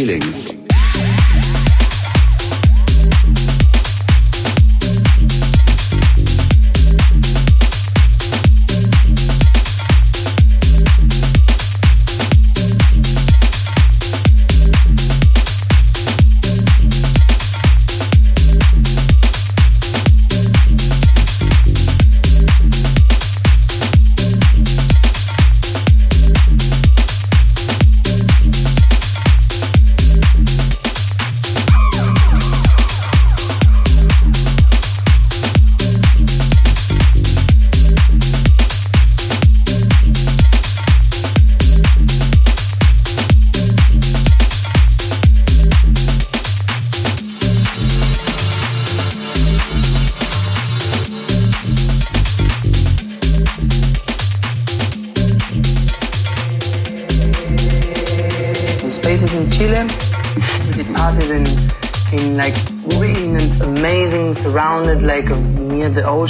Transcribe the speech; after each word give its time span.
special 0.00 0.29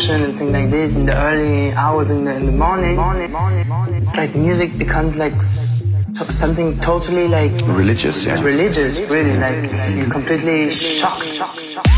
feelings. 0.06 0.40
and 0.40 0.52
like 0.52 0.70
this 0.70 0.96
in 0.96 1.06
the 1.06 1.16
early 1.16 1.72
hours 1.72 2.10
in 2.10 2.24
the, 2.24 2.34
in 2.34 2.46
the 2.46 2.52
morning. 2.52 2.98
It's 4.02 4.16
like 4.16 4.34
music 4.34 4.76
becomes 4.78 5.16
like 5.16 5.40
something 5.42 6.76
totally 6.78 7.28
like 7.28 7.52
religious, 7.66 8.26
yeah. 8.26 8.40
Religious, 8.42 9.00
really, 9.10 9.36
like 9.36 9.70
you're 9.96 10.10
completely 10.10 10.70
shocked. 10.70 11.40
if 11.40 11.89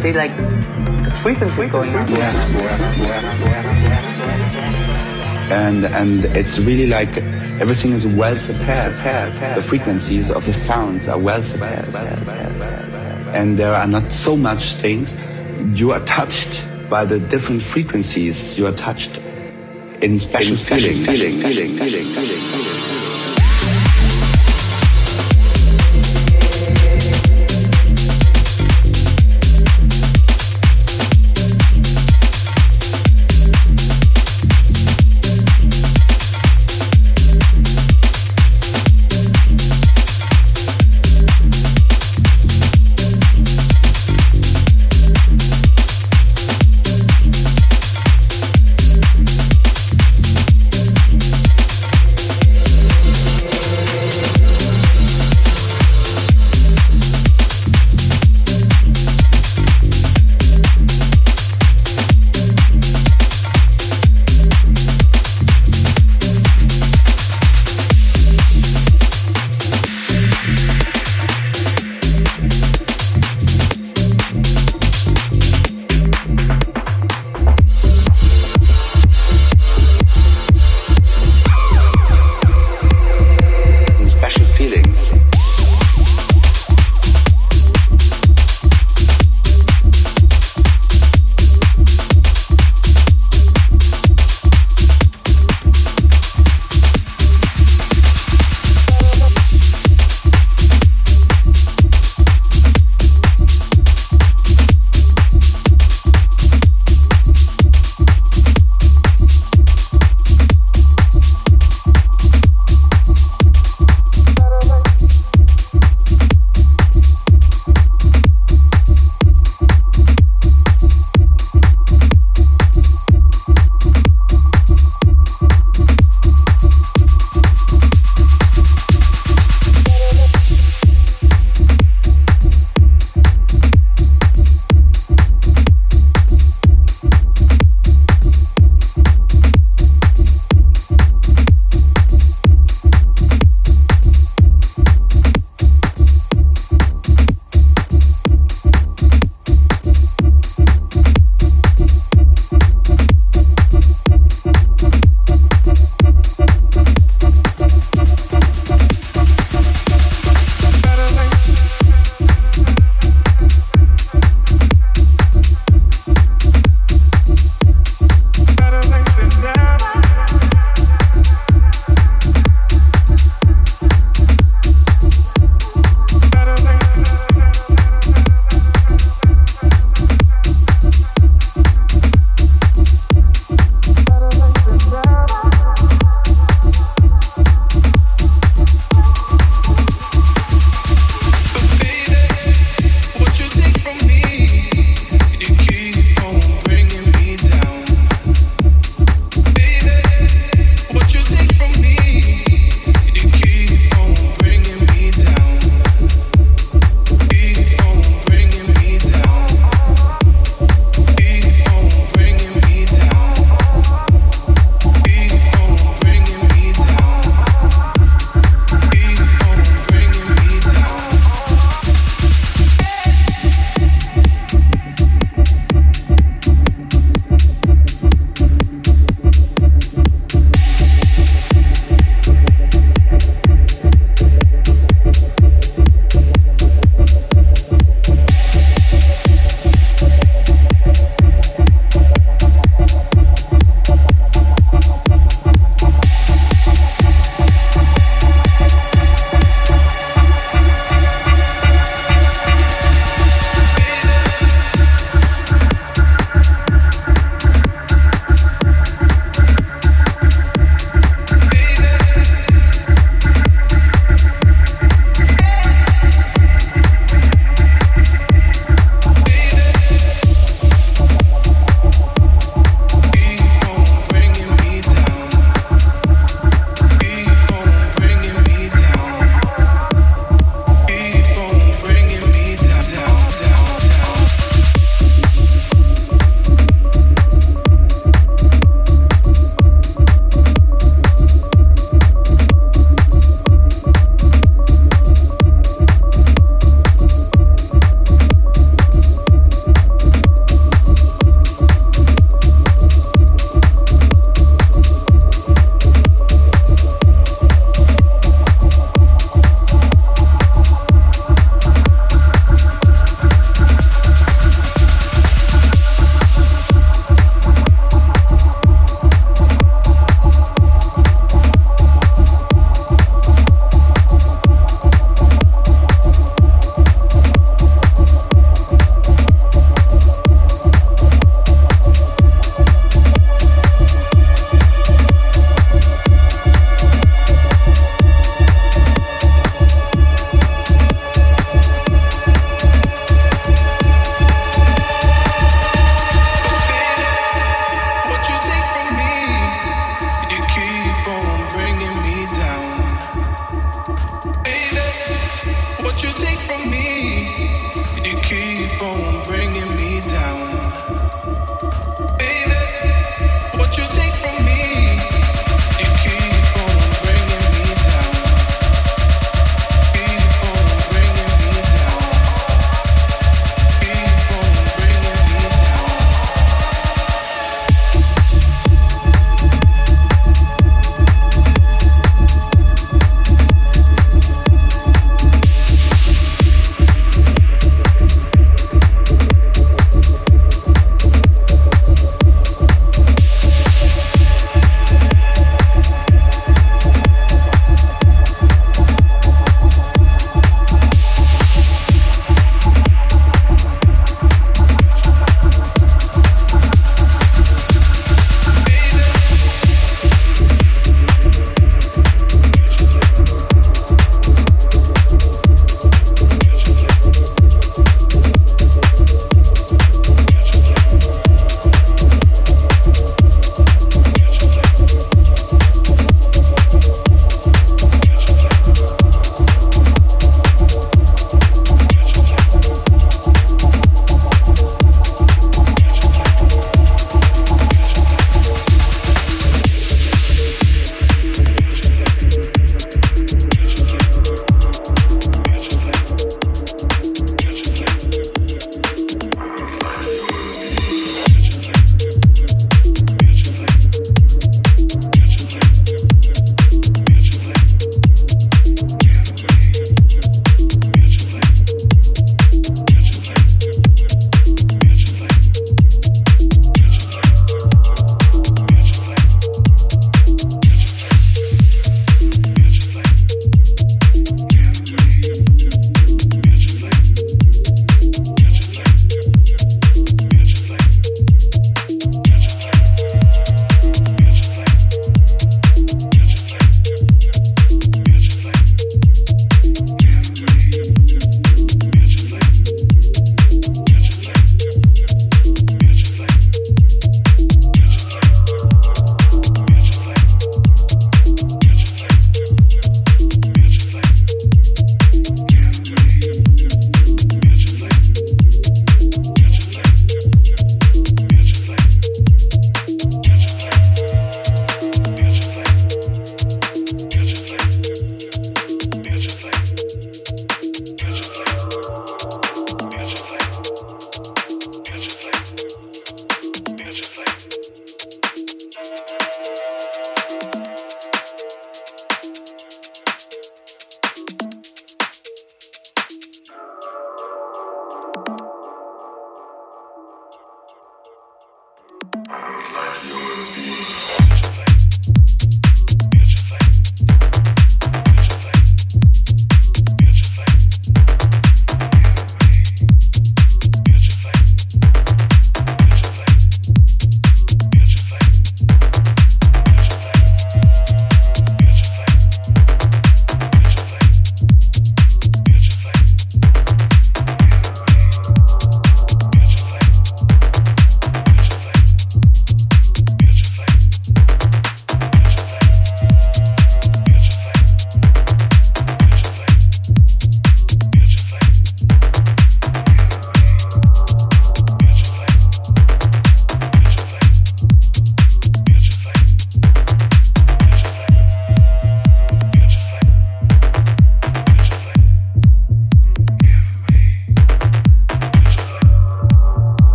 see 0.00 0.12
like 0.14 0.34
the 1.04 1.10
frequencies 1.22 1.70
going 1.70 1.94
up. 1.94 2.08
And 5.52 5.84
and 5.84 6.24
it's 6.24 6.58
really 6.58 6.86
like 6.86 7.14
everything 7.60 7.92
is 7.92 8.06
well 8.06 8.36
prepared. 8.36 8.94
The 9.56 9.62
frequencies 9.62 10.30
of 10.30 10.46
the 10.46 10.54
sounds 10.54 11.06
are 11.08 11.18
well 11.18 11.42
prepared. 11.42 11.94
And 13.34 13.58
there 13.58 13.74
are 13.74 13.86
not 13.86 14.10
so 14.10 14.36
much 14.36 14.74
things. 14.74 15.18
You 15.78 15.92
are 15.92 16.04
touched 16.06 16.66
by 16.88 17.04
the 17.04 17.20
different 17.20 17.62
frequencies. 17.62 18.58
You 18.58 18.66
are 18.68 18.76
touched 18.88 19.20
in 20.00 20.18
special, 20.18 20.52
in 20.52 20.56
special 20.56 20.92
feeling, 20.92 21.04
feeling, 21.04 21.76
feeling, 21.76 22.06
feeling. 22.14 22.79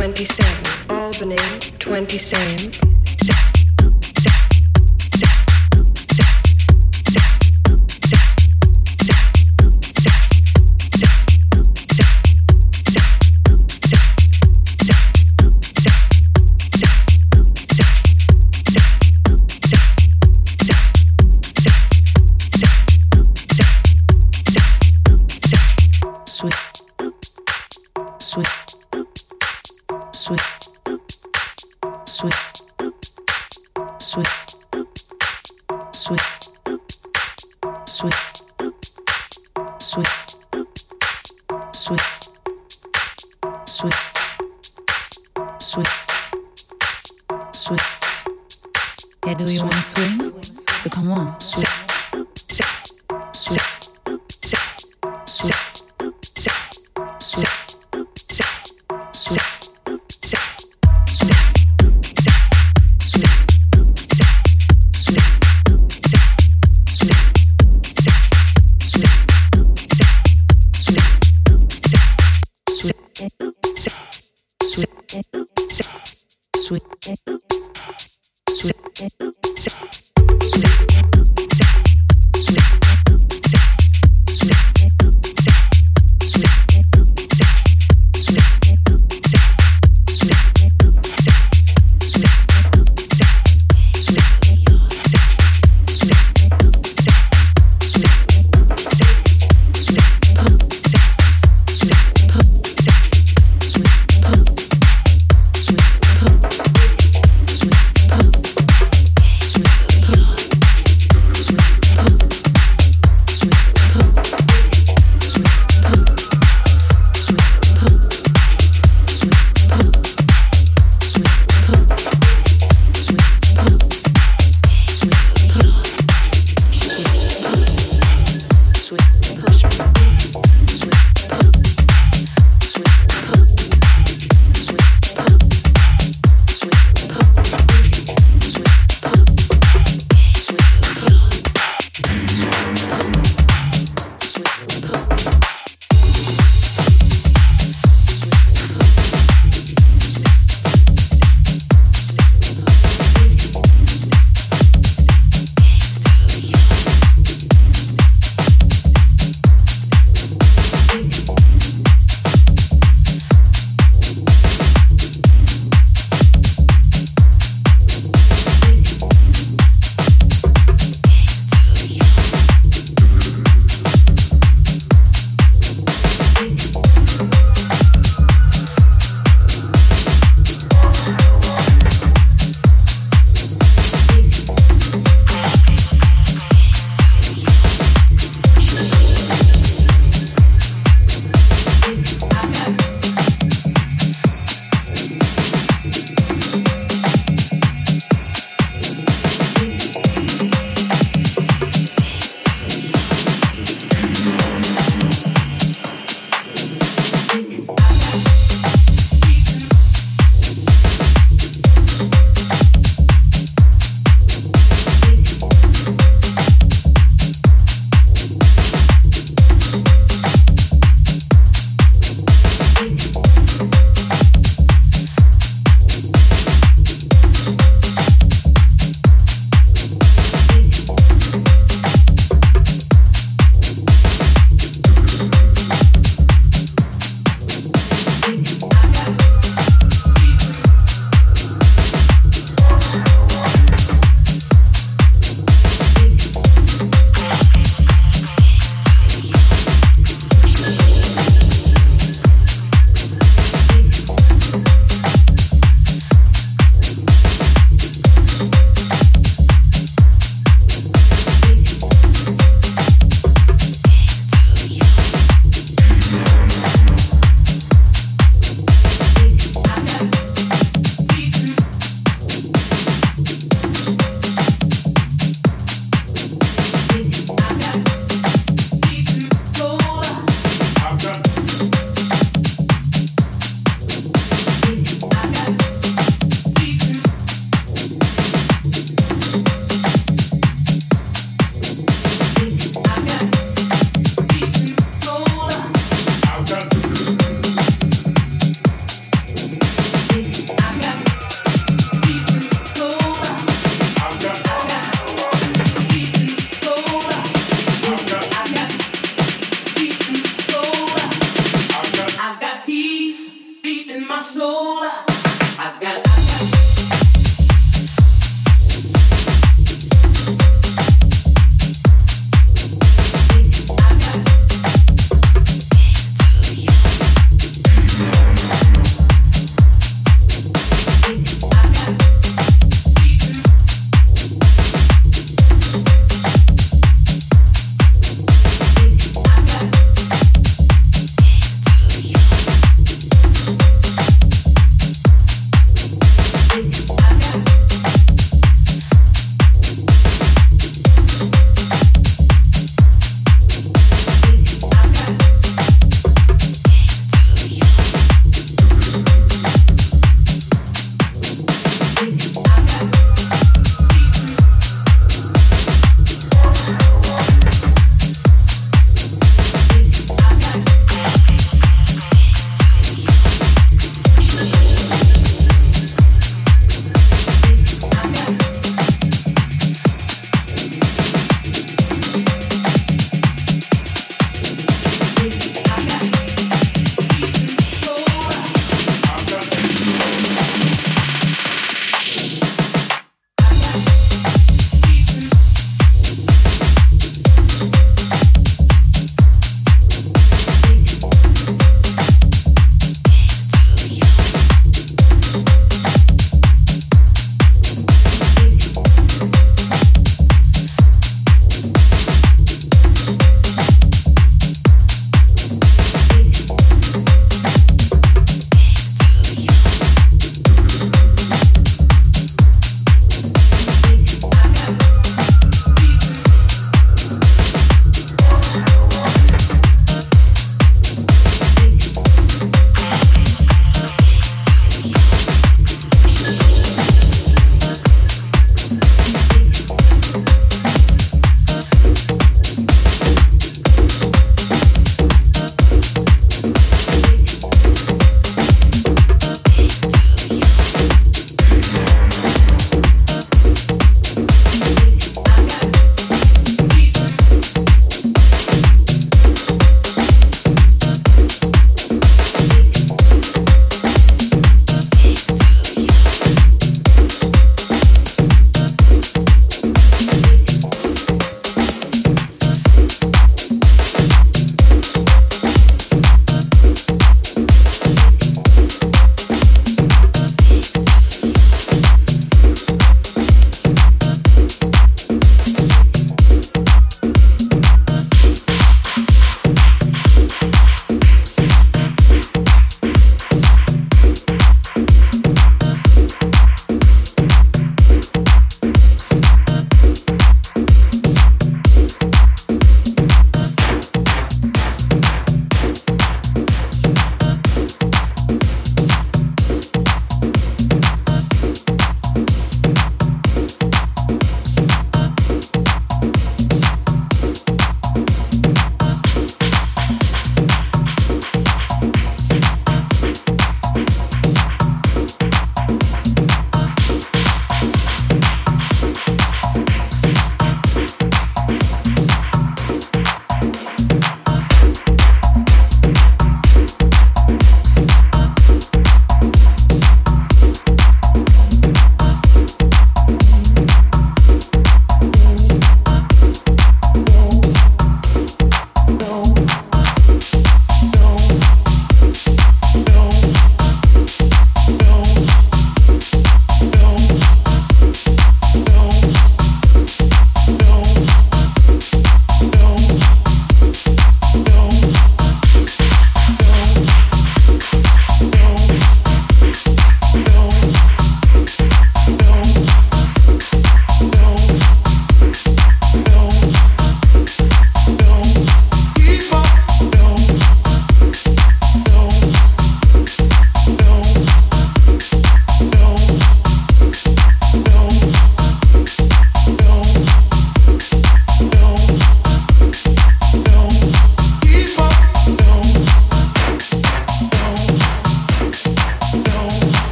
27, 0.00 0.88
Albany, 0.88 1.36
27. 1.78 3.49